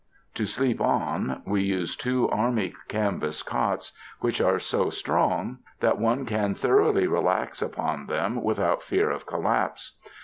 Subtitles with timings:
[0.33, 5.57] To sleep on, we use two army canvas cots which are so strong 54 u
[5.57, 9.99] THE MOUNTAINS that one can thoroughly relax upon them without fear of collapse.